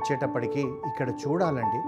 ఇచ్చేటప్పటికీ 0.00 0.60
ఇక్కడ 0.60 1.10
చూడాలండి. 1.10 1.78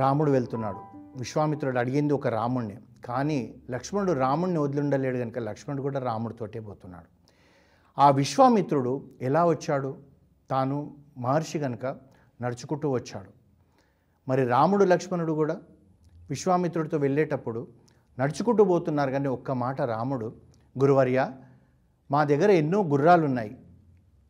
రాముడు 0.00 0.30
వెళ్తున్నాడు. 0.30 0.78
విశ్వామిత్రుడు 1.16 1.78
అడిగింది 1.78 2.12
ఒక 2.12 2.28
రాముణ్ణి. 2.28 2.76
కానీ 3.04 3.54
లక్ష్మణుడు 3.70 4.12
రాముణ్ణి 4.12 4.58
వదిలిండలేడు 4.58 5.18
కనుక 5.18 5.38
లక్ష్మణుడు 5.38 5.82
కూడా 5.82 6.00
రాముడితోటే 6.00 6.60
పోతున్నాడు. 6.60 7.04
ఆ 8.00 8.10
విశ్వామిత్రుడు 8.10 9.04
ఎలా 9.22 9.46
వచ్చాడు? 9.46 9.96
తాను 10.50 10.96
మహర్షి 11.18 11.58
కనుక 11.58 11.86
నడుచుకుంటూ 12.42 12.90
వచ్చాడు. 12.90 13.30
మరి 14.28 14.44
రాముడు 14.44 14.84
లక్ష్మణుడు 14.84 15.32
కూడా 15.32 15.56
విశ్వామిత్రుడితో 16.30 16.98
వెళ్ళేటప్పుడు 16.98 17.68
నడుచుకుంటూ 18.20 18.64
పోతున్నారు 18.64 19.10
కానీ 19.10 19.28
ఒక్క 19.28 19.50
మాట 19.50 19.82
రాముడు 19.82 20.34
గురువర్య 20.80 21.32
మా 22.10 22.24
దగ్గర 22.24 22.50
ఎన్నో 22.50 22.82
గుర్రాలు 22.82 23.24
ఉన్నాయి 23.24 23.58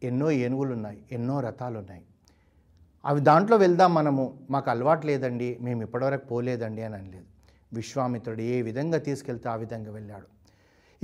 ఎన్నో 0.02 0.30
ఏనుగులు 0.30 0.72
ఉన్నాయి 0.72 1.02
ఎన్నో 1.12 1.40
రథాలు 1.40 1.78
ఉన్నాయి 1.78 2.02
అవి 3.04 3.20
దాంట్లో 3.20 3.56
వెళ్దాం 3.56 3.94
మనము. 3.94 4.34
మాకు 4.50 4.70
అలవాటు 4.70 5.06
లేదండి. 5.06 5.58
మేము 5.60 5.82
ఇప్పటివరకు 5.82 6.26
పోలేదండి 6.26 6.82
అని 6.82 6.94
అనలేదు. 6.94 7.24
విశ్వామిత్రుడు 7.72 8.40
ఏ 8.40 8.62
విధంగా 8.62 8.98
తీసుకెళ్తే 8.98 9.48
ఆ 9.48 9.54
విధంగా 9.54 9.92
వెళ్ళాడు. 9.92 10.34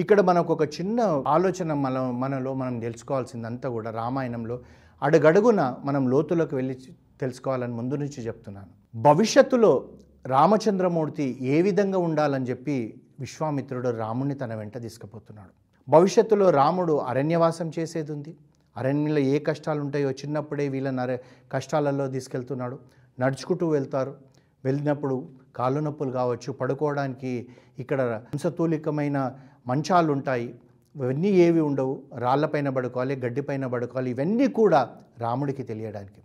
ఇక్కడ 0.00 0.20
మనకు 0.20 0.52
ఒక 0.52 0.62
చిన్న 0.62 1.22
ఆలోచన 1.28 1.72
మన 1.72 2.00
మనలో 2.00 2.54
మనం 2.54 2.80
తెలుసుకోవాల్సిందంతా 2.80 3.68
కూడా 3.68 3.90
రామాయణంలో 3.90 4.60
అడుగడుగున 5.02 5.76
మనం 5.84 6.10
లోతులోకి 6.10 6.54
వెళ్ళి 6.54 6.74
తెలుసుకోవాలని 7.20 7.74
ముందు 7.74 7.94
నుంచి 7.94 8.26
చెప్తున్నాను. 8.26 9.00
భవిష్యత్తులో 9.00 9.88
రామచంద్రమూర్తి 10.26 11.38
ఏ 11.40 11.62
విధంగా 11.62 11.98
ఉండాలని 11.98 12.44
చెప్పి 12.44 13.00
విశ్వామిత్రుడు 13.20 13.88
రాముణ్ణి 13.88 14.34
తన 14.34 14.54
వెంట 14.54 14.78
తీసుకుపోతున్నాడు. 14.78 15.50
భవిష్యత్తులో 15.90 16.50
రాముడు 16.50 16.92
అరణ్యవాసం 16.92 17.72
చేసేది 17.78 18.12
ఉంది. 18.12 18.36
అరణ్యంలో 18.76 19.18
ఏ 19.18 19.38
కష్టాలు 19.38 19.80
ఉంటాయో 19.80 20.10
చిన్నప్పుడే 20.10 20.68
వీళ్ళని 20.68 21.00
అరే 21.00 21.20
కష్టాలలో 21.52 22.08
తీసుకెళ్తున్నాడు. 22.08 22.78
నడుచుకుంటూ 23.20 23.68
వెళ్తారు. 23.68 24.16
వెళ్ళినప్పుడు 24.64 25.28
కాళ్ళు 25.56 25.80
నొప్పులు 25.80 26.10
కావచ్చు 26.10 26.52
పడుకోవడానికి 26.52 27.48
ఇక్కడ 27.78 28.02
హంసతూలికమైన 28.02 29.36
మంచాలు 29.66 30.12
ఉంటాయి 30.12 30.60
ఇవన్నీ 30.96 31.28
ఏవి 31.28 31.60
ఉండవు. 31.60 32.02
రాళ్ళపైన 32.14 32.68
పడుకోవాలి 32.68 33.16
గడ్డిపైన 33.16 33.66
పడుకోవాలి. 33.66 34.10
ఇవన్నీ 34.10 34.48
కూడా 34.48 34.96
రాముడికి 35.18 35.62
తెలియడానికి. 35.62 36.20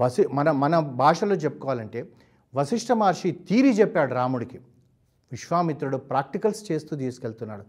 వసి 0.00 0.26
మన 0.26 0.50
మన 0.50 0.78
భాషలో 0.78 1.34
చెప్పుకోవాలంటే 1.34 2.08
వశిష్ఠ 2.54 2.92
మహర్షి 2.92 3.30
తీరి 3.30 3.70
చెప్పాడు 3.70 4.14
రాముడికి. 4.14 4.58
విశ్వామిత్రుడు 5.32 5.96
ప్రాక్టికల్స్ 5.96 6.72
చేస్తూ 6.72 6.96
తీసుకెళ్తున్నాడు. 6.96 7.64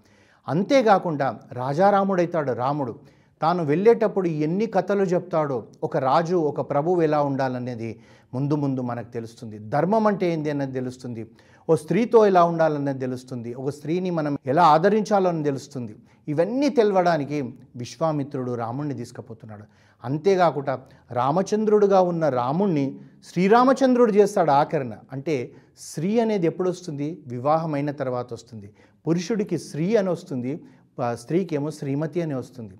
అంతేకాకుండా 0.47 1.39
రాజారాముడైతాడు 1.51 2.51
రాముడు. 2.51 2.99
తాను 3.41 3.63
వెళ్ళేటప్పుడు 3.63 4.27
ఎన్ని 4.27 4.65
కథలు 4.65 5.03
చెప్తాడో 5.03 5.63
ఒక 5.83 5.97
రాజు 5.97 6.35
ఒక 6.35 6.61
ప్రభువు 6.69 7.01
ఎలా 7.01 7.23
ఉండాలనేది 7.23 7.99
ముందు 8.33 8.55
ముందు 8.55 8.81
మనకు 8.81 9.11
తెలుస్తుంది. 9.11 9.59
ధర్మం 9.59 10.07
అంటే 10.07 10.33
ఏంది 10.33 10.49
అన్నది 10.49 10.71
తెలుస్తుంది. 10.71 11.29
ఓ 11.69 11.75
స్త్రీతో 11.75 12.27
ఎలా 12.27 12.43
ఉండాలన్నది 12.43 12.99
తెలుస్తుంది. 12.99 13.53
ఒక 13.53 13.69
స్త్రీని 13.69 14.09
మనం 14.09 14.37
ఎలా 14.45 14.63
ఆదరించాలని 14.63 15.43
తెలుస్తుంది. 15.43 15.95
ఇవన్నీ 16.27 16.69
తెలవడానికి 16.69 17.53
విశ్వామిత్రుడు 17.75 18.55
రాముణ్ణి 18.55 18.93
తీసుకుపోతున్నాడు. 18.93 19.63
అంతేకాకుండా 20.03 20.79
రామచంద్రుడుగా 21.11 22.01
ఉన్న 22.01 22.29
రాముణ్ణి 22.29 22.99
శ్రీరామచంద్రుడు 23.31 24.11
చేస్తాడు 24.11 24.51
ఆకరణ 24.51 24.93
అంటే 25.11 25.51
స్త్రీ 25.79 26.19
అనేది 26.19 26.47
ఎప్పుడు 26.47 26.69
వస్తుంది 26.69 27.21
వివాహమైన 27.27 27.91
తర్వాత 27.91 28.33
వస్తుంది. 28.33 28.69
పురుషుడికి 29.07 29.57
స్త్రీ 29.57 29.95
అని 29.95 30.09
వస్తుంది. 30.09 30.51
స్త్రీకేమో 30.53 31.15
స్త్రీకి 31.15 31.55
ఏమో 31.55 31.71
శ్రీమతి 31.71 32.21
అని 32.21 32.35
వస్తుంది. 32.35 32.73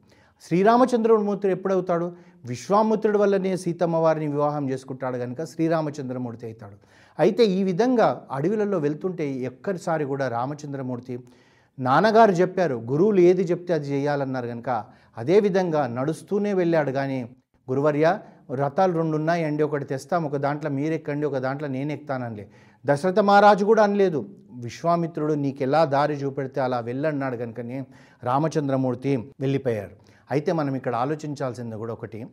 శ్రీరామచంద్రమూర్తి 0.45 1.47
ఎప్పుడవుతాడు? 1.49 2.07
విశ్వామిత్రుడి 2.45 3.17
వల్లనే 3.17 3.57
సీతమ్మ 3.57 3.95
వారిని 3.95 4.27
వివాహం 4.27 4.63
చేసుకుంటాడు 4.71 5.17
కనుక 5.17 5.43
శ్రీరామచంద్రమూర్తి 5.43 6.45
అవుతాడు. 6.45 6.77
అయితే 7.19 7.43
ఈ 7.45 7.63
విధంగా 7.63 8.07
అడవిలలో 8.31 8.77
వెళ్తుంటే 8.77 9.25
ఎక్కడిసారి 9.49 10.05
కూడా 10.05 10.27
రామచంద్రమూర్తి 10.27 11.15
నాన్నగారు 11.79 12.31
చెప్పారు 12.31 12.75
గురువులు 12.91 13.19
ఏది 13.19 13.43
చెప్తే 13.43 13.71
అది 13.73 13.87
చేయాలన్నారు 13.89 14.47
కనుక 14.47 14.69
అదేవిధంగా 15.17 15.87
నడుస్తూనే 15.87 16.53
వెళ్ళాడు. 16.53 16.91
కానీ 16.91 17.19
గురువర్య 17.67 18.19
రథాలు 18.61 18.93
రెండు 18.99 19.15
ఉన్నాయండి 19.17 19.63
ఒకటి 19.63 19.85
తెస్తాం 19.85 20.21
ఒక 20.25 20.37
దాంట్లో 20.45 20.69
మీరెక్కండి 20.69 21.25
ఒక 21.25 21.37
దాంట్లో 21.37 21.67
నేను 21.67 21.91
ఎక్కుతాననిలే 21.91 22.45
దశరథ 22.85 23.19
మహారాజు 23.19 23.63
కూడా 23.65 23.83
అనలేదు. 23.83 24.19
విశ్వామిత్రుడు 24.65 25.33
నీకెలా 25.33 25.85
దారి 25.85 26.13
చూపెడితే 26.13 26.61
అలా 26.61 26.79
వెళ్ళన్నాడు 26.79 27.35
కనుకనే 27.35 27.77
రామచంద్రమూర్తి 28.23 29.11
వెళ్ళిపోయారు. 29.39 29.95
అయితే 30.31 30.51
మనం 30.51 30.75
ఇక్కడ 30.75 30.95
ఆలోచించాల్సింది 30.95 31.75
కూడా 31.75 31.93
ఒకటి. 31.93 32.27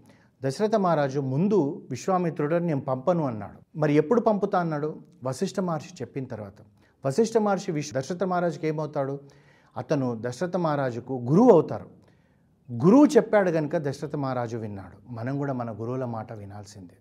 దశరథ 0.44 0.74
మహారాజు 0.74 1.20
ముందు 1.20 1.86
విశ్వామిత్రుడు 1.90 2.54
నేను 2.56 2.80
పంపను 2.80 3.24
అన్నాడు. 3.24 3.78
మరి 3.78 3.94
ఎప్పుడు 3.94 4.20
పంపుతా 4.20 4.58
అన్నాడు? 4.58 4.98
వశిష్ఠ 5.24 5.60
మహర్షి 5.60 5.88
చెప్పిన 5.94 6.24
తర్వాత. 6.24 6.62
వశిష్ఠ 7.06 7.38
మహర్షి 7.38 7.72
విశ్వ 7.72 8.00
దశరథ 8.00 8.24
మహారాజుకి 8.24 8.66
ఏమవుతాడు? 8.66 9.20
అతను 9.76 10.18
దశరథ 10.20 10.56
మహారాజుకు 10.56 11.24
గురువు 11.30 11.50
అవుతారు. 11.50 11.86
గురువు 12.72 13.06
చెప్పాడు 13.06 13.50
కనుక 13.50 13.76
దశరథ 13.76 14.16
మహారాజు 14.16 14.56
విన్నాడు. 14.56 15.12
మనం 15.12 15.38
కూడా 15.38 15.52
మన 15.52 15.70
గురువుల 15.72 16.04
మాట 16.04 16.32
వినాల్సిందే. 16.32 16.96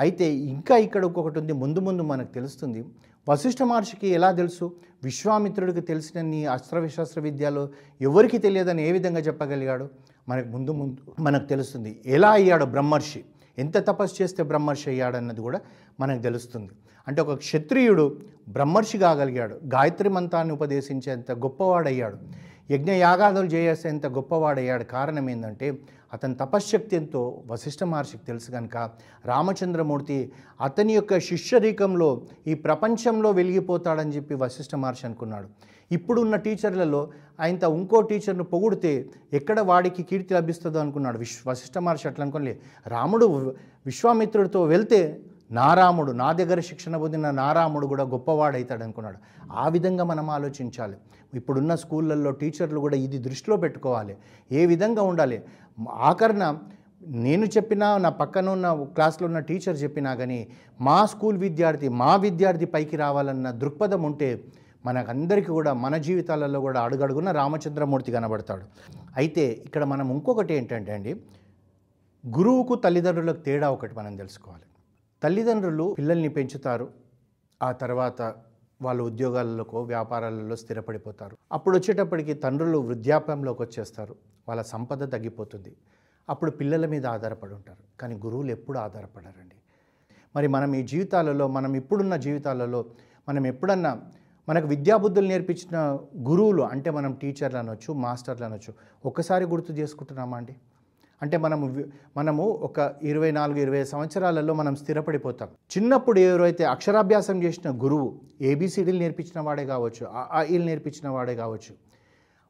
అయితే 0.00 0.34
ఇంకా 0.34 0.76
ఇక్కడ 0.76 1.04
ఒక్కొక్కటి 1.04 1.38
ఉంది. 1.38 1.52
ముందు 1.52 1.80
ముందు 1.80 2.02
మనకు 2.02 2.32
తెలుస్తుంది. 2.32 2.84
వశిష్ఠ 3.28 3.62
మహర్షికి 3.62 4.08
ఎలా 4.08 4.32
తెలుసు? 4.32 4.76
విశ్వామిత్రుడికి 5.04 5.80
తెలిసిన 5.80 6.20
నీ 6.20 6.44
అస్త్ర 6.44 6.78
విశాస్త్ర 6.78 7.20
విద్యలో 7.20 7.68
ఎవరికి 8.00 8.38
తెలియదని 8.38 8.88
ఏ 8.88 8.92
విధంగా 8.92 9.20
చెప్పగలిగాడు? 9.20 9.90
మనకు 10.28 10.48
ముందు 10.48 10.70
ముందు 10.70 10.96
మనకు 11.20 11.46
తెలుస్తుంది 11.46 12.02
ఎలా 12.06 12.30
అయ్యాడు 12.30 12.64
బ్రహ్మర్షి? 12.64 13.24
ఎంత 13.58 13.78
తపస్సు 13.78 14.22
చేస్తే 14.22 14.42
బ్రహ్మర్షి 14.42 14.90
అయ్యాడన్నది 14.90 15.40
కూడా 15.40 15.60
మనకు 16.00 16.22
తెలుస్తుంది. 16.22 16.70
అంటే 17.08 17.20
ఒక 17.20 17.34
క్షత్రియుడు 17.34 18.16
బ్రహ్మర్షి 18.48 18.98
కాగలిగాడు 18.98 19.54
గాయత్రి 19.54 20.08
మంత్రాన్ని 20.08 20.54
ఉపదేశించేంత 20.54 21.32
గొప్పవాడయ్యాడు. 21.32 22.18
యజ్ఞ 22.70 22.90
యాగాదులు 22.90 23.46
చేసేంత 23.46 24.06
గొప్పవాడయ్యాడు. 24.06 24.84
కారణం 24.84 25.30
ఏంటంటే 25.30 25.78
అతని 26.12 26.34
తపశ్శక్తి 26.34 26.96
ఎంతో 26.96 27.42
వశిష్ఠ 27.46 27.84
మహర్షికి 27.84 28.24
తెలుసు 28.26 28.50
కనుక 28.50 28.76
రామచంద్రమూర్తి 29.24 30.32
అతని 30.60 30.94
యొక్క 30.94 31.18
శిష్యరీకంలో 31.18 32.22
ఈ 32.46 32.54
ప్రపంచంలో 32.54 33.30
వెలిగిపోతాడని 33.30 34.12
చెప్పి 34.16 34.34
వశిష్ఠ 34.34 34.74
మహర్షి 34.74 35.06
అనుకున్నాడు. 35.06 35.48
ఇప్పుడున్న 35.92 36.36
టీచర్లలో 36.36 37.10
ఆయన 37.40 37.54
ఇంకో 37.54 38.00
టీచర్ను 38.00 38.44
పొగిడితే 38.44 39.06
ఎక్కడ 39.32 39.60
వాడికి 39.60 40.02
కీర్తి 40.02 40.34
లభిస్తుందో 40.34 40.78
అనుకున్నాడు. 40.78 41.18
విశ్వ 41.18 41.50
వశిష్ఠ 41.50 41.78
మహర్షి 41.78 42.08
అట్లా 42.08 42.22
అనుకోలే 42.22 42.58
రాముడు 42.86 43.54
విశ్వామిత్రుడితో 43.86 44.64
వెళ్తే 44.64 45.20
నారాముడు 45.50 46.12
నా 46.12 46.32
దగ్గర 46.32 46.60
శిక్షణ 46.60 46.96
పొందిన 46.96 47.30
నారాముడు 47.30 47.86
కూడా 47.86 48.04
గొప్పవాడైతాడు 48.04 48.82
అనుకున్నాడు. 48.82 49.16
ఆ 49.52 49.68
విధంగా 49.68 50.04
మనం 50.04 50.30
ఆలోచించాలి. 50.30 50.96
ఇప్పుడున్న 51.34 51.74
స్కూళ్ళల్లో 51.74 52.30
టీచర్లు 52.30 52.80
కూడా 52.80 52.96
ఇది 52.96 53.18
దృష్టిలో 53.18 53.56
పెట్టుకోవాలి. 53.56 54.16
ఏ 54.52 54.66
విధంగా 54.66 55.02
ఉండాలి? 55.02 55.42
ఆఖరణ 55.90 56.58
నేను 57.06 57.46
చెప్పినా 57.46 57.98
నా 57.98 58.08
పక్కన 58.08 58.48
ఉన్న 58.48 58.84
క్లాస్లో 58.84 59.26
ఉన్న 59.26 59.38
టీచర్ 59.38 59.76
చెప్పినా 59.76 60.14
కానీ 60.14 60.48
మా 60.80 61.06
స్కూల్ 61.06 61.38
విద్యార్థి 61.38 61.88
మా 61.88 62.16
విద్యార్థి 62.16 62.66
పైకి 62.66 62.96
రావాలన్న 62.96 63.50
దృక్పథం 63.50 64.02
ఉంటే 64.02 64.44
మనకందరికీ 64.86 65.50
కూడా 65.52 65.72
మన 65.72 65.96
జీవితాలలో 65.96 66.60
కూడా 66.60 66.80
అడుగడుగున 66.80 67.30
రామచంద్రమూర్తి 67.30 68.12
కనబడతాడు. 68.12 68.64
అయితే 69.16 69.62
ఇక్కడ 69.66 69.84
మనం 69.84 70.10
ఇంకొకటి 70.10 70.54
ఏంటంటే 70.54 70.92
అండి 70.92 71.16
గురువుకు 72.28 72.74
తల్లిదండ్రులకు 72.74 73.40
తేడా 73.40 73.70
ఒకటి 73.70 73.94
మనం 73.94 74.16
తెలుసుకోవాలి. 74.16 74.64
తల్లిదండ్రులు 75.22 75.94
పిల్లల్ని 75.98 76.28
పెంచుతారు. 76.28 76.88
ఆ 77.62 77.72
తర్వాత 77.72 78.22
వాళ్ళు 78.82 79.04
ఉద్యోగాలలోకో 79.04 79.82
వ్యాపారాలలో 79.82 80.56
స్థిరపడిపోతారు. 80.56 81.36
అప్పుడు 81.52 81.78
వచ్చేటప్పటికి 81.78 82.34
తండ్రులు 82.34 82.78
వృద్ధాప్యంలోకి 82.78 83.62
వచ్చేస్తారు. 83.62 84.16
వాళ్ళ 84.48 84.62
సంపద 84.62 85.12
తగ్గిపోతుంది. 85.12 85.76
అప్పుడు 86.28 86.50
పిల్లల 86.50 86.86
మీద 86.86 87.06
ఆధారపడి 87.06 87.54
ఉంటారు. 87.54 87.82
కానీ 88.00 88.14
గురువులు 88.14 88.50
ఎప్పుడు 88.50 88.78
ఆధారపడరండి. 88.78 89.56
మరి 90.36 90.48
మనం 90.48 90.74
ఈ 90.74 90.82
జీవితాలలో 90.82 91.48
మనం 91.48 91.74
ఇప్పుడున్న 91.76 92.16
జీవితాలలో 92.16 92.84
మనం 93.28 93.46
ఎప్పుడన్నా 93.46 94.02
మనకు 94.48 94.66
విద్యాబుద్ధులు 94.66 95.26
నేర్పించిన 95.26 95.98
గురువులు 96.28 96.62
అంటే 96.62 96.90
మనం 96.90 97.12
టీచర్లు 97.12 97.58
అనొచ్చు 97.58 97.92
మాస్టర్లు 97.92 98.44
అనొచ్చు 98.44 98.74
ఒక్కసారి 99.04 99.44
గుర్తు 99.44 99.72
చేసుకుంటున్నామా 99.72 100.36
అండి? 100.36 100.56
అంటే 101.22 101.36
మనము 101.44 101.66
మనము 102.16 102.44
ఒక 102.68 102.78
ఇరవై 103.10 103.30
నాలుగు 103.38 103.58
ఇరవై 103.58 103.82
సంవత్సరాలలో 103.92 104.54
మనం 104.54 104.74
స్థిరపడిపోతాం. 104.76 105.48
చిన్నప్పుడు 105.74 106.18
ఎవరైతే 106.20 106.64
అక్షరాభ్యాసం 106.64 107.36
చేసిన 107.44 107.70
గురువు 107.84 108.08
ఏబిసిడీలు 108.50 108.98
నేర్పించిన 108.98 109.40
వాడే 109.40 109.64
కావచ్చు 109.66 110.04
ఆ 110.38 110.42
ఈలు 110.54 110.64
నేర్పించిన 110.64 111.08
వాడే 111.08 111.34
కావచ్చు 111.34 111.74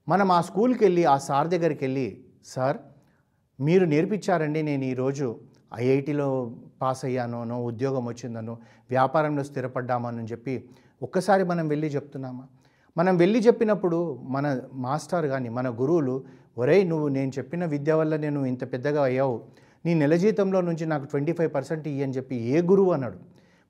మనం 0.08 0.30
ఆ 0.38 0.40
స్కూల్కి 0.40 0.82
వెళ్ళి 0.84 1.04
ఆ 1.04 1.16
సార్ 1.28 1.48
దగ్గరికి 1.54 1.82
వెళ్ళి 1.86 2.08
సార్ 2.54 2.78
మీరు 3.58 3.84
నేర్పించారండి 3.84 4.62
నేను 4.62 4.84
ఈరోజు 4.84 5.28
ఐఐటిలో 5.74 6.28
పాస్ 6.82 7.04
అయ్యానోనో 7.04 7.56
ఉద్యోగం 7.70 8.04
వచ్చిందనో 8.06 8.54
వ్యాపారంలో 8.90 9.42
స్థిరపడ్డామని 9.42 10.28
చెప్పి 10.32 10.54
ఒక్కసారి 11.02 11.44
మనం 11.44 11.68
వెళ్ళి 11.68 11.88
చెప్తున్నామా? 11.94 12.44
మనం 12.96 13.14
వెళ్ళి 13.22 13.40
చెప్పినప్పుడు 13.46 13.98
మన 14.34 14.46
మాస్టర్ 14.86 15.26
కానీ 15.32 15.48
మన 15.58 15.68
గురువులు 15.80 16.14
ఒరేయ్ 16.62 16.84
నువ్వు 16.92 17.08
నేను 17.16 17.30
చెప్పిన 17.38 17.64
విద్య 17.72 17.92
వల్ల 17.92 18.16
నేను 18.16 18.40
ఇంత 18.50 18.64
పెద్దగా 18.72 19.00
అయ్యావు. 19.02 19.36
నీ 19.84 19.92
నెల 20.02 20.14
జీతంలో 20.22 20.60
నుంచి 20.68 20.84
నాకు 20.92 21.04
ట్వంటీ 21.04 21.32
ఫైవ్ 21.38 21.50
పర్సెంట్ 21.56 21.84
ఇయ్యి 21.88 22.04
అని 22.04 22.14
చెప్పి 22.18 22.36
ఏ 22.54 22.60
గురువు 22.70 22.92
అన్నాడు 22.96 23.18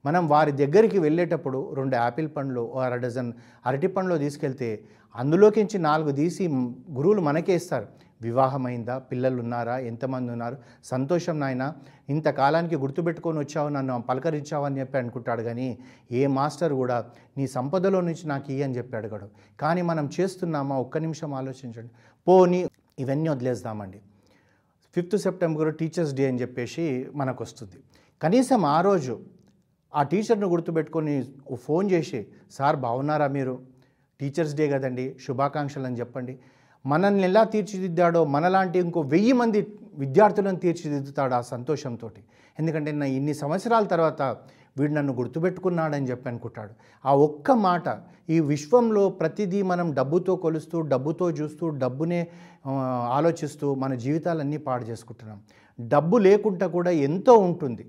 మనం 0.04 0.22
వారి 0.28 0.52
దగ్గరికి 0.62 0.98
వెళ్ళేటప్పుడు 0.98 1.58
రెండు 1.78 1.94
యాపిల్ 1.96 2.28
పండ్లు 2.36 2.62
ఓ 2.74 2.78
అర 2.86 2.96
డజన్ 3.04 3.30
అరటి 3.68 3.88
పండ్లు 3.94 4.16
తీసుకెళ్తే 4.24 4.68
అందులోకించి 5.14 5.76
నాలుగు 5.88 6.12
తీసి 6.20 6.44
గురువులు 6.98 7.22
మనకే 7.28 7.54
ఇస్తారు. 7.60 7.86
వివాహమైందా? 8.22 8.98
పిల్లలు 8.98 9.38
ఉన్నారా 9.42 9.78
ఎంతమంది 9.90 10.32
ఉన్నారు 10.32 10.56
సంతోషం 10.84 11.36
నాయన 11.40 11.64
ఇంతకాలానికి 12.08 12.76
గుర్తుపెట్టుకొని 12.76 13.38
వచ్చావు 13.38 13.68
నన్ను 13.68 14.00
పలకరించావు 14.08 14.64
అని 14.64 14.80
చెప్పి 14.80 14.98
అనుకుంటాడు 14.98 15.42
కానీ 15.42 15.68
ఏ 16.12 16.22
మాస్టర్ 16.26 16.72
కూడా 16.72 16.96
నీ 17.38 17.46
సంపదలో 17.46 18.00
నుంచి 18.00 18.26
నాకు 18.26 18.50
ఇయ్యి 18.50 18.64
అని 18.64 18.76
చెప్పి 18.78 18.96
అడగడు. 18.96 19.28
కానీ 19.60 19.82
మనం 19.82 20.10
చేస్తున్నామా? 20.20 20.76
ఒక్క 20.76 20.98
నిమిషం 20.98 21.34
ఆలోచించండి. 21.34 21.90
పోనీ 22.28 22.60
ఇవన్నీ 22.98 23.28
వదిలేద్దామండి. 23.28 24.00
ఫిఫ్త్ 24.94 25.16
సెప్టెంబర్ 25.18 25.76
టీచర్స్ 25.76 26.14
డే 26.14 26.26
అని 26.28 26.40
చెప్పేసి 26.40 26.84
మనకు 27.14 27.40
వస్తుంది 27.44 27.78
కనీసం 28.22 28.64
ఆ 28.64 28.80
రోజు 28.80 29.14
ఆ 29.94 30.02
టీచర్ను 30.02 30.46
గుర్తుపెట్టుకొని 30.48 31.14
ఫోన్ 31.64 31.90
చేసి 31.90 32.20
సార్ 32.50 32.76
బాగున్నారా 32.76 33.26
మీరు? 33.28 33.54
టీచర్స్ 34.20 34.54
డే 34.54 34.64
కదండి 34.68 35.04
శుభాకాంక్షలు 35.24 35.86
అని 35.86 35.98
చెప్పండి. 35.98 36.34
మనల్ని 36.86 37.22
ఎలా 37.22 37.44
తీర్చిదిద్దాడో 37.44 38.24
మనలాంటి 38.24 38.78
ఇంకో 38.78 39.00
వెయ్యి 39.00 39.32
మంది 39.32 39.66
విద్యార్థులను 39.94 40.56
తీర్చిదిద్దుతాడు 40.56 41.34
ఆ 41.34 41.40
సంతోషంతో 41.40 42.10
ఎందుకంటే 42.58 42.92
నా 42.92 43.06
ఇన్ని 43.06 43.34
సంవత్సరాల 43.34 43.84
తర్వాత 43.84 44.22
వీడు 44.78 44.92
నన్ను 44.92 45.12
గుర్తుపెట్టుకున్నాడని 45.12 46.06
చెప్పి 46.06 46.28
అనుకుంటాడు. 46.28 46.70
ఆ 47.06 47.14
ఒక్క 47.14 47.50
మాట 47.50 47.82
ఈ 48.30 48.40
విశ్వంలో 48.40 49.08
ప్రతిదీ 49.08 49.62
మనం 49.62 49.94
డబ్బుతో 49.94 50.36
కొలుస్తూ 50.36 50.80
డబ్బుతో 50.80 51.30
చూస్తూ 51.30 51.68
డబ్బునే 51.68 52.28
ఆలోచిస్తూ 53.18 53.74
మన 53.74 53.94
జీవితాలన్నీ 53.94 54.56
పాడు 54.56 54.84
చేసుకుంటున్నాం. 54.84 55.40
డబ్బు 55.80 56.16
లేకుండా 56.18 56.66
కూడా 56.66 56.90
ఎంతో 56.90 57.34
ఉంటుంది. 57.34 57.86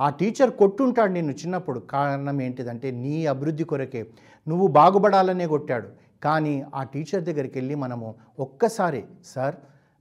ఆ 0.00 0.10
టీచర్ 0.10 0.50
కొట్టుంటాడు 0.50 1.12
నిన్ను 1.12 1.32
చిన్నప్పుడు. 1.32 1.80
కారణం 1.80 2.42
ఏంటిదంటే 2.42 2.90
నీ 2.90 3.26
అభివృద్ధి 3.26 3.64
కొరకే. 3.64 4.06
నువ్వు 4.48 4.66
బాగుపడాలనే 4.66 5.46
కొట్టాడు. 5.46 5.88
కానీ 6.22 6.64
ఆ 6.74 6.82
టీచర్ 6.82 7.22
దగ్గరికి 7.22 7.58
వెళ్ళి 7.58 7.74
మనము 7.74 8.14
ఒక్కసారి 8.38 9.04
సార్ 9.24 9.54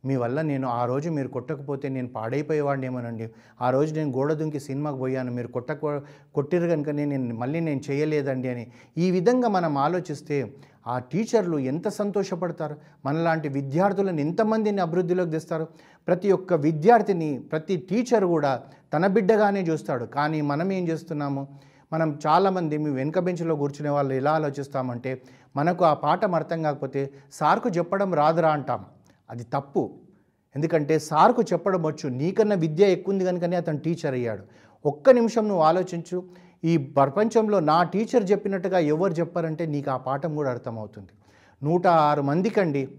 మీ 0.05 0.15
వల్ల 0.15 0.41
నేను 0.41 0.67
ఆ 0.67 0.85
రోజు 0.85 1.09
మీరు 1.09 1.27
కొట్టకపోతే 1.27 1.89
నేను 1.89 2.07
పాడైపోయేవాడినేమోనండి 2.07 3.29
ఆ 3.61 3.69
రోజు 3.69 3.95
నేను 3.95 4.11
గోడ 4.11 4.33
దుంకి 4.33 4.59
సినిమాకి 4.59 4.97
పోయాను. 4.97 5.31
మీరు 5.31 5.47
కొట్టక 5.47 6.01
కొట్టిరు 6.35 6.67
కనుక 6.67 6.89
నేను 6.89 7.35
మళ్ళీ 7.35 7.59
నేను 7.59 7.81
చేయలేదండి 7.91 8.49
అని. 8.49 8.71
ఈ 8.97 9.11
విధంగా 9.11 9.47
మనం 9.47 9.77
ఆలోచిస్తే 9.77 10.53
ఆ 10.87 10.99
టీచర్లు 10.99 11.57
ఎంత 11.57 11.87
సంతోషపడతారు? 11.87 12.75
మనలాంటి 13.05 13.49
విద్యార్థులను 13.49 14.19
ఎంతమందిని 14.19 14.81
అభివృద్ధిలోకి 14.81 15.31
తెస్తారు? 15.31 15.67
ప్రతి 16.07 16.31
ఒక్క 16.31 16.53
విద్యార్థిని 16.53 17.39
ప్రతి 17.51 17.77
టీచర్ 17.77 18.25
కూడా 18.25 18.61
తన 18.93 19.07
బిడ్డగానే 19.07 19.61
చూస్తాడు. 19.61 20.05
కానీ 20.05 20.41
మనం 20.41 20.71
ఏం 20.71 20.87
చేస్తున్నాము? 20.87 21.47
మనం 21.93 22.19
చాలామంది 22.27 22.77
మీ 22.77 22.89
వెనుక 22.89 23.19
బెంచ్లో 23.19 23.55
కూర్చునే 23.55 23.89
వాళ్ళు 23.89 24.13
ఎలా 24.13 24.31
ఆలోచిస్తామంటే 24.31 25.21
మనకు 25.55 25.85
ఆ 25.85 25.93
పాఠం 25.93 26.35
అర్థం 26.35 26.63
కాకపోతే 26.63 27.13
సార్కు 27.31 27.69
చెప్పడం 27.69 28.13
రాదురా 28.13 28.49
అంటాం. 28.49 28.85
అది 29.29 29.43
తప్పు. 29.43 29.91
ఎందుకంటే 30.55 30.99
సార్కు 30.99 31.41
చెప్పడం 31.41 31.83
వచ్చు. 31.83 32.09
నీకన్నా 32.09 32.55
విద్య 32.55 32.85
ఎక్కువ 32.85 33.13
ఉంది 33.13 33.25
కనుకనే 33.25 33.57
అతను 33.57 33.79
టీచర్ 33.79 34.13
అయ్యాడు. 34.13 34.43
ఒక్క 34.85 35.09
నిమిషం 35.09 35.47
నువ్వు 35.47 35.63
ఆలోచించు. 35.63 36.23
ఈ 36.63 36.77
ప్రపంచంలో 36.77 37.59
నా 37.59 37.83
టీచర్ 37.83 38.31
చెప్పినట్టుగా 38.31 38.79
ఎవరు 38.79 39.13
చెప్పారంటే 39.13 39.65
నీకు 39.65 39.91
ఆ 39.91 39.97
పాఠం 39.97 40.35
కూడా 40.35 40.51
అర్థమవుతుంది. 40.51 41.09
నూట 41.63 41.87
ఆరు 41.87 42.21
మందికండి 42.21 42.89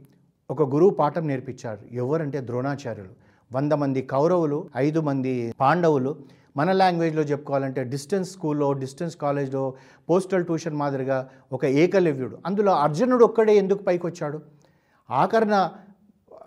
ఒక 0.51 0.63
గురువు 0.63 0.91
పాఠం 0.91 1.27
నేర్పించారు. 1.27 1.79
ఎవరంటే 1.93 2.41
ద్రోణాచార్యులు. 2.41 3.11
వంద 3.53 3.73
మంది 3.73 4.03
కౌరవులు 4.03 4.69
ఐదు 4.77 5.01
మంది 5.01 5.55
పాండవులు. 5.61 6.17
మన 6.57 6.73
లాంగ్వేజ్లో 6.73 7.23
చెప్పుకోవాలంటే 7.23 7.85
డిస్టెన్స్ 7.85 8.33
స్కూల్లో 8.33 8.73
డిస్టెన్స్ 8.73 9.17
కాలేజ్లో 9.17 9.75
పోస్టల్ 10.11 10.45
ట్యూషన్ 10.45 10.75
మాదిరిగా 10.75 11.29
ఒక 11.53 11.65
ఏకలవ్యుడు. 11.65 12.39
అందులో 12.47 12.73
అర్జునుడు 12.73 13.25
ఒక్కడే 13.25 13.57
ఎందుకు 13.57 13.83
పైకి 13.83 14.07
వచ్చాడు 14.07 14.41
ఆఖరణ 15.11 15.71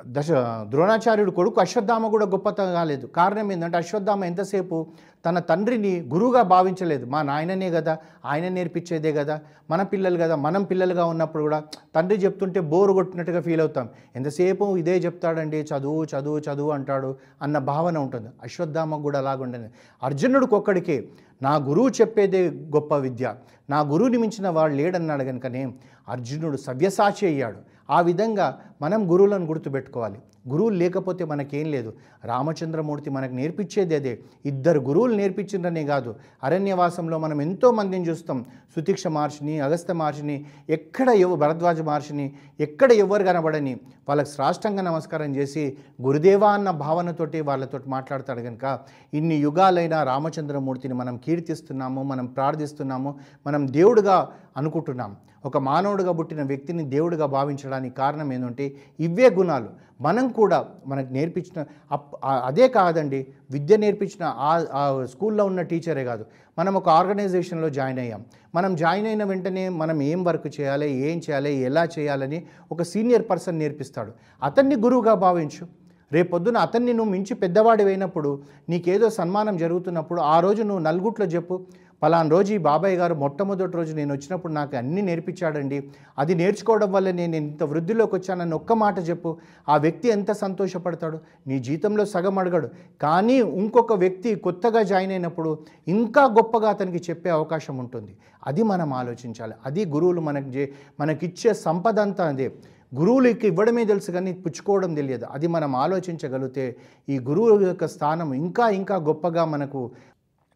దశ 0.06 0.32
ద్రోణాచార్యుడు 0.70 1.32
కొడుకు 1.32 1.62
అశ్వత్థామ 1.62 2.08
కూడా 2.08 2.26
గొప్పతనం 2.26 2.74
కాలేదు. 2.74 3.08
కారణం 3.08 3.52
ఏంటంటే 3.52 3.78
అశ్వత్థామ 3.78 4.24
ఎంతసేపు 4.24 4.88
తన 5.26 5.40
తండ్రిని 5.40 5.92
గురువుగా 6.14 6.42
భావించలేదు. 6.42 7.06
మా 7.06 7.22
నాయననే 7.22 7.70
కదా 7.72 7.98
ఆయన 8.26 8.48
నేర్పించేదే 8.48 9.14
కదా 9.14 9.40
మన 9.70 9.82
పిల్లలు 9.82 10.18
కదా 10.18 10.36
మనం 10.36 10.64
పిల్లలుగా 10.64 11.06
ఉన్నప్పుడు 11.06 11.44
కూడా 11.44 11.64
తండ్రి 11.96 12.18
చెప్తుంటే 12.18 12.60
బోరు 12.60 12.94
కొట్టినట్టుగా 12.94 13.42
ఫీల్ 13.42 13.62
అవుతాం. 13.62 13.90
ఎంతసేపు 14.16 14.78
ఇదే 14.78 14.98
చెప్తాడండి 14.98 15.62
చదువు 15.62 16.04
చదువు 16.04 16.40
చదువు 16.40 16.72
అంటాడు 16.72 17.16
అన్న 17.42 17.58
భావన 17.58 17.98
ఉంటుంది. 17.98 18.30
అశ్వత్థామకు 18.44 19.02
కూడా 19.02 19.20
అలాగుండేది 19.20 19.70
అర్జునుడికి 20.04 20.56
ఒక్కడికే 20.56 21.08
నా 21.42 21.56
గురువు 21.56 21.90
చెప్పేదే 21.90 22.50
గొప్ప 22.50 22.96
విద్య. 22.96 23.34
నా 23.70 23.80
గురువుని 23.82 24.18
మించిన 24.18 24.50
వాడు 24.50 24.74
లేడన్నాడు 24.74 25.24
కనుకనే 25.24 25.74
అర్జునుడు 26.10 26.58
సవ్యసాచి 26.58 27.28
అయ్యాడు. 27.28 27.58
ఆ 27.90 28.02
విధంగా 28.02 28.60
మనం 28.82 29.12
గురువులను 29.12 29.46
గుర్తుపెట్టుకోవాలి. 29.46 30.20
గురువులు 30.48 30.76
లేకపోతే 30.76 31.26
మనకేం 31.26 31.72
లేదు. 31.72 31.94
రామచంద్రమూర్తి 32.26 33.10
మనకు 33.10 33.34
నేర్పించేది 33.34 33.96
అదే. 33.96 34.20
ఇద్దరు 34.46 34.80
గురువులు 34.80 35.16
నేర్పించిందనే 35.16 35.84
కాదు. 35.86 36.16
అరణ్యవాసంలో 36.44 37.20
మనం 37.20 37.42
ఎంతో 37.42 37.72
మందిని 37.72 38.10
చూస్తాం. 38.10 38.46
సుతీక్ష 38.76 39.08
మహర్షిని 39.08 39.60
అగస్త్య 39.60 39.94
మహర్షిని 39.94 40.46
ఎక్కడ 40.70 41.10
ఎవ 41.10 41.36
భరద్వాజ 41.36 41.82
మహర్షిని 41.82 42.34
ఎక్కడ 42.60 42.92
ఎవరు 42.92 43.24
కనబడని 43.24 43.78
వాళ్ళకి 44.10 44.30
శ్రాష్టంగా 44.30 44.82
నమస్కారం 44.82 45.36
చేసి 45.36 45.78
గురుదేవా 46.02 46.52
అన్న 46.52 46.72
భావనతోటి 46.72 47.42
వాళ్ళతో 47.42 47.80
మాట్లాడతాడు 47.88 48.42
కనుక 48.42 48.80
ఇన్ని 49.14 49.36
యుగాలైన 49.36 50.04
రామచంద్రమూర్తిని 50.04 50.94
మనం 50.94 51.18
కీర్తిస్తున్నాము 51.18 52.04
మనం 52.04 52.26
ప్రార్థిస్తున్నాము 52.26 53.20
మనం 53.48 53.74
దేవుడుగా 53.74 54.30
అనుకుంటున్నాం. 54.58 55.16
ఒక 55.46 55.58
మానవుడిగా 55.58 56.12
పుట్టిన 56.12 56.44
వ్యక్తిని 56.44 56.84
దేవుడిగా 56.84 57.26
భావించడానికి 57.26 57.96
కారణం 57.96 58.34
ఏంటంటే 58.34 58.76
ఇవే 59.00 59.30
గుణాలు. 59.30 59.70
మనం 60.02 60.30
కూడా 60.30 60.66
మనకు 60.88 61.14
నేర్పించిన 61.14 61.66
అప్- 61.92 62.18
అదే 62.24 62.68
కాదండి 62.68 63.28
విద్య 63.52 63.78
నేర్పించిన 63.78 64.34
ఆ 64.38 65.06
స్కూల్లో 65.12 65.46
ఉన్న 65.46 65.62
టీచరే 65.62 66.04
కాదు. 66.04 66.26
మనం 66.60 66.74
ఒక 66.74 66.90
ఆర్గనైజేషన్లో 66.90 67.70
జాయిన్ 67.70 68.00
అయ్యాం. 68.00 68.26
మనం 68.56 68.76
జాయిన్ 68.76 69.08
అయిన 69.08 69.24
వెంటనే 69.24 69.70
మనం 69.70 70.02
ఏం 70.02 70.24
వర్క్ 70.24 70.48
చేయాలి 70.48 70.92
ఏం 70.92 71.18
చేయాలి 71.18 71.56
ఎలా 71.56 71.88
చేయాలని 72.00 72.46
ఒక 72.72 72.82
సీనియర్ 72.82 73.30
పర్సన్ 73.30 73.60
నేర్పిస్తాడు. 73.60 74.12
అతన్ని 74.44 74.76
గురువుగా 74.76 75.14
భావించు. 75.14 75.86
రేపొద్దున 76.12 76.58
అతన్ని 76.58 76.94
నువ్వు 76.94 77.12
మించి 77.12 77.34
పెద్దవాడి 77.34 77.84
అయినప్పుడు 77.84 78.42
నీకేదో 78.70 79.10
సన్మానం 79.10 79.58
జరుగుతున్నప్పుడు 79.58 80.22
ఆ 80.22 80.40
రోజు 80.40 80.64
నువ్వు 80.64 80.80
నలుగుట్లో 80.80 81.26
చెప్పు 81.26 81.66
పలానా 82.06 82.30
రోజు 82.30 82.54
ఈ 82.54 82.58
బాబాయ్ 82.58 82.98
గారు 82.98 83.14
మొట్టమొదటి 83.14 83.78
రోజు 83.78 83.96
నేను 83.96 84.14
వచ్చినప్పుడు 84.14 84.54
నాకు 84.54 84.78
అన్నీ 84.78 85.02
నేర్పించాడండి. 85.02 85.90
అది 86.18 86.36
నేర్చుకోవడం 86.36 86.92
వల్ల 86.92 87.12
నేను 87.12 87.36
ఇంత 87.36 87.64
వృద్ధిలోకి 87.64 88.16
వచ్చానని 88.16 88.56
ఒక్క 88.56 88.74
మాట 88.74 89.00
చెప్పు. 89.10 89.38
ఆ 89.70 89.78
వ్యక్తి 89.78 90.08
ఎంత 90.08 90.32
సంతోషపడతాడు? 90.32 91.20
నీ 91.48 91.60
జీతంలో 91.60 92.06
సగం 92.06 92.40
అడగడు. 92.40 92.70
కానీ 93.02 93.34
ఇంకొక 93.34 93.94
వ్యక్తి 93.94 94.36
కొత్తగా 94.36 94.84
జాయిన్ 94.84 95.12
అయినప్పుడు 95.12 95.60
ఇంకా 95.88 96.26
గొప్పగా 96.26 96.70
అతనికి 96.70 97.04
చెప్పే 97.10 97.30
అవకాశం 97.30 97.78
ఉంటుంది. 97.78 98.18
అది 98.48 98.64
మనం 98.64 98.94
ఆలోచించాలి. 98.94 99.54
అది 99.66 99.86
గురువులు 99.86 100.22
మనకి 100.22 100.74
మనకిచ్చే 101.00 101.54
సంపద 101.54 102.00
అంతా 102.00 102.28
అదే. 102.28 102.52
గురువులకి 102.96 103.48
ఇవ్వడమే 103.48 103.86
తెలుసు 103.86 104.12
కానీ 104.12 104.34
పుచ్చుకోవడం 104.34 104.96
తెలియదు. 104.96 105.26
అది 105.32 105.48
మనం 105.48 105.76
ఆలోచించగలిగితే 105.76 106.76
ఈ 107.10 107.20
గురువు 107.20 107.62
యొక్క 107.62 107.88
స్థానం 107.88 108.34
ఇంకా 108.34 108.70
ఇంకా 108.70 108.96
గొప్పగా 108.96 109.46
మనకు 109.46 109.92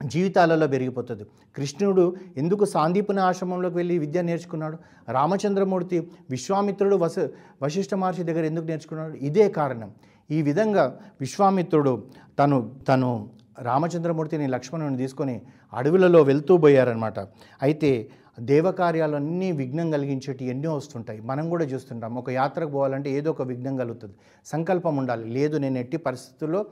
జీవితాలలో 0.05 0.67
పెరిగిపోతుంది. 0.67 1.23
కృష్ణుడు 1.55 2.15
ఎందుకు 2.37 2.65
సాందీపుని 2.65 3.19
ఆశ్రమంలోకి 3.19 3.75
వెళ్ళి 3.75 3.99
విద్య 3.99 4.21
నేర్చుకున్నాడు? 4.21 4.77
రామచంద్రమూర్తి 5.11 5.99
విశ్వామిత్రుడు 6.29 6.95
వస 6.95 7.19
వశిష్ఠ 7.63 7.93
మహర్షి 7.93 8.23
దగ్గర 8.23 8.45
ఎందుకు 8.45 8.65
నేర్చుకున్నాడు? 8.65 9.13
ఇదే 9.13 9.49
కారణం. 9.49 9.91
ఈ 10.31 10.41
విధంగా 10.41 10.99
విశ్వామిత్రుడు 11.21 12.03
తను 12.39 12.75
తను 12.87 13.29
రామచంద్రమూర్తిని 13.59 14.47
లక్ష్మణుని 14.47 14.97
తీసుకొని 14.97 15.41
అడవులలో 15.73 16.21
వెళ్తూ 16.21 16.57
పోయారనమాట 16.57 17.19
అయితే 17.61 18.09
దేవకార్యాలన్నీ 18.39 19.51
విఘ్నం 19.51 19.91
కలిగించేటి 19.91 20.45
ఎన్నో 20.45 20.75
వస్తుంటాయి. 20.75 21.21
మనం 21.21 21.49
కూడా 21.49 21.65
చూస్తుంటాం. 21.65 22.15
ఒక 22.15 22.29
యాత్రకు 22.29 22.71
పోవాలంటే 22.71 23.11
ఏదో 23.11 23.31
ఒక 23.31 23.41
విఘ్నం 23.41 23.77
కలుగుతుంది. 23.77 24.15
సంకల్పం 24.45 24.97
ఉండాలి. 24.97 25.25
లేదు 25.29 25.57
నేను 25.57 25.77
ఎట్టి 25.77 25.97
పరిస్థితుల్లో 25.97 26.65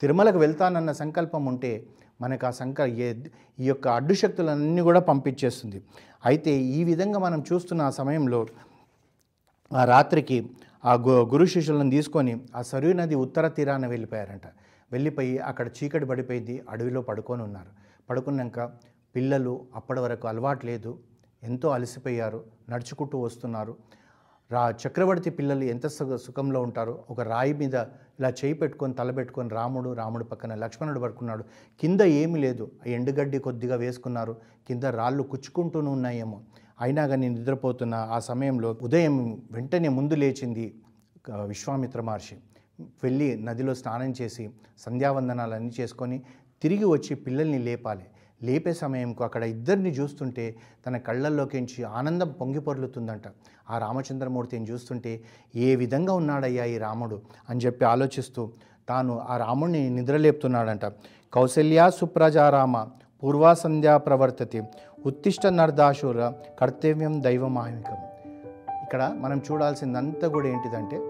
తిరుమలకు 0.00 0.38
వెళ్తానన్న 0.38 0.92
సంకల్పం 0.92 1.44
ఉంటే 1.44 1.86
మనకు 2.20 2.46
ఆ 2.46 2.50
సంక 2.50 2.80
ఈ 2.80 3.14
యొక్క 3.58 3.88
అడ్డు 3.88 4.14
శక్తులన్నీ 4.14 4.82
కూడా 4.82 5.00
పంపించేస్తుంది. 5.00 5.82
అయితే 6.24 6.52
ఈ 6.78 6.84
విధంగా 6.84 7.18
మనం 7.18 7.44
చూస్తున్న 7.52 7.82
ఆ 7.82 7.90
సమయంలో 7.90 8.46
ఆ 9.72 9.84
రాత్రికి 9.84 10.38
ఆ 10.84 10.94
గు 10.96 11.10
గురు 11.10 11.46
శిష్యులను 11.46 11.90
తీసుకొని 11.90 12.40
ఆ 12.56 12.62
సరియు 12.62 12.92
నది 12.92 13.14
ఉత్తర 13.14 13.48
తీరాన 13.48 13.86
వెళ్ళిపోయారంట. 13.86 14.46
వెళ్ళిపోయి 14.92 15.38
అక్కడ 15.38 15.68
చీకటి 15.68 16.06
పడిపోయింది 16.06 16.64
అడవిలో 16.68 17.00
పడుకొని 17.02 17.42
ఉన్నారు. 17.42 17.70
పడుకున్నాక 18.10 18.60
పిల్లలు 19.16 19.66
అప్పటి 19.74 20.00
వరకు 20.00 20.28
అలవాటు 20.28 20.66
లేదు 20.66 20.98
ఎంతో 21.42 21.68
అలసిపోయారు 21.68 22.44
నడుచుకుంటూ 22.70 23.18
వస్తున్నారు. 23.18 23.76
రా 24.52 24.60
చక్రవర్తి 24.82 25.30
పిల్లలు 25.30 25.64
ఎంత 25.64 25.86
సుఖ 25.86 26.16
సుఖంలో 26.26 26.60
ఉంటారో 26.62 27.04
ఒక 27.10 27.20
రాయి 27.30 27.52
మీద 27.52 27.74
ఇలా 28.18 28.28
చేయి 28.40 28.54
పెట్టుకొని 28.60 28.94
తలబెట్టుకొని 28.94 29.50
రాముడు 29.54 29.90
రాముడు 29.92 30.24
పక్కన 30.24 30.54
లక్ష్మణుడు 30.54 31.00
పడుకున్నాడు 31.00 31.44
కింద 31.80 32.00
ఏమీ 32.20 32.38
లేదు. 32.40 32.64
ఆ 32.82 32.90
ఎండుగడ్డి 32.90 33.38
కొద్దిగా 33.38 33.76
వేసుకున్నారు. 33.76 34.32
కింద 34.68 34.84
రాళ్ళు 34.98 35.22
కుచ్చుకుంటూనే 35.32 35.90
ఉన్నాయేమో. 35.96 36.38
అయినా 36.80 37.06
కానీ 37.06 37.28
నిద్రపోతున్న 37.28 37.94
ఆ 37.94 38.18
సమయంలో 38.30 38.78
ఉదయం 38.82 39.16
వెంటనే 39.52 39.88
ముందు 39.98 40.14
లేచింది 40.14 40.66
విశ్వామిత్ర 41.52 42.00
మహర్షి. 42.00 42.36
వెళ్ళి 43.04 43.28
నదిలో 43.46 43.74
స్నానం 43.74 44.14
చేసి 44.20 44.44
సంధ్యావందనాలన్నీ 44.78 45.72
చేసుకొని 45.80 46.22
తిరిగి 46.62 46.84
వచ్చి 46.84 47.12
పిల్లల్ని 47.24 47.58
లేపాలి. 47.58 48.06
లేపే 48.42 48.72
సమయంకు 48.72 49.24
అక్కడ 49.24 49.44
ఇద్దరిని 49.44 49.90
చూస్తుంటే 49.90 50.56
తన 50.86 50.96
కళ్ళల్లోకించి 50.96 51.84
ఆనందం 51.84 52.34
పొంగిపొర్లుతుందంట 52.40 53.22
ఆ 53.70 53.78
రామచంద్రమూర్తిని 53.78 54.64
చూస్తుంటే 54.64 55.20
ఏ 55.54 55.76
విధంగా 55.76 56.12
ఉన్నాడయ్యా 56.12 56.64
ఈ 56.64 56.78
రాముడు? 56.78 57.20
అని 57.50 57.60
చెప్పి 57.60 57.84
ఆలోచిస్తూ 57.84 58.50
తాను 58.88 59.18
ఆ 59.18 59.36
రాముడిని 59.36 59.90
నిద్రలేపుతున్నాడంట. 59.90 60.84
కౌసల్యా 61.32 61.90
సుప్రజారామ 61.90 62.86
పూర్వా 63.22 63.54
సంధ్యా 63.54 63.96
ప్రవర్తతి 63.96 64.62
ఉత్తిష్ట 65.06 65.46
నర్దాశూర 65.46 66.32
కర్తవ్యం 66.58 67.22
దైవమాహికం. 67.22 67.96
ఇక్కడ 68.82 69.16
మనం 69.20 69.42
చూడాల్సిందంతా 69.52 70.28
కూడా 70.28 70.48
ఏంటిదంటే 70.48 71.07